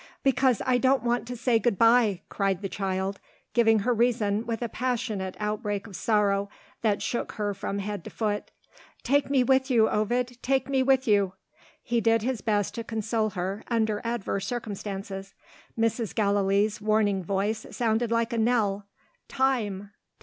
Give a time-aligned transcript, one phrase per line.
[0.23, 3.19] "Because I don't want to say good bye!" cried the child,
[3.53, 6.49] giving her reason with a passionate outbreak of sorrow
[6.81, 8.49] that shook her from head to foot.
[9.03, 11.33] "Take me with you, Ovid, take me with you!"
[11.83, 15.35] He did his best to console her, under adverse circumstances.
[15.77, 16.15] Mrs.
[16.15, 18.87] Gallilee's warning voice sounded like a knell
[19.27, 19.91] "Time!